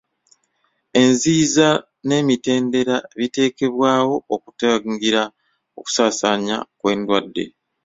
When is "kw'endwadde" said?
6.79-7.45